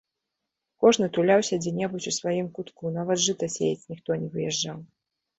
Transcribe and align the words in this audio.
Кожны 0.83 1.09
туляўся 1.17 1.59
дзе-небудзь 1.65 2.07
у 2.11 2.13
сваім 2.19 2.47
кутку, 2.55 2.93
нават 2.95 3.21
жыта 3.25 3.49
сеяць 3.57 3.87
ніхто 3.93 4.17
не 4.23 4.31
выязджаў. 4.37 4.81